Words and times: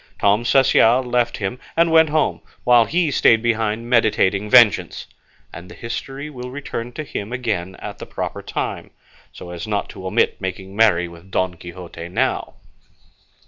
Tom 0.17 0.43
Cecial 0.45 1.03
left 1.03 1.37
him 1.37 1.59
and 1.77 1.91
went 1.91 2.09
home, 2.09 2.41
while 2.63 2.85
he 2.85 3.11
stayed 3.11 3.43
behind 3.43 3.87
meditating 3.87 4.49
vengeance; 4.49 5.05
and 5.53 5.69
the 5.69 5.75
history 5.75 6.27
will 6.27 6.49
return 6.49 6.91
to 6.93 7.03
him 7.03 7.31
again 7.31 7.75
at 7.75 7.99
the 7.99 8.07
proper 8.07 8.41
time, 8.41 8.89
so 9.31 9.51
as 9.51 9.67
not 9.67 9.89
to 9.89 10.07
omit 10.07 10.41
making 10.41 10.75
merry 10.75 11.07
with 11.07 11.29
Don 11.29 11.53
Quixote 11.53 12.09
now. 12.09 12.55